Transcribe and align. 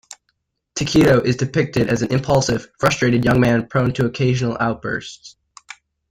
Taketo 0.73 1.23
is 1.23 1.35
depicted 1.35 1.87
as 1.87 2.01
an 2.01 2.11
impulsive, 2.11 2.67
frustrated 2.79 3.23
young 3.23 3.39
man 3.39 3.67
prone 3.67 3.93
to 3.93 4.05
occasional 4.07 4.57
outbursts. 4.59 5.35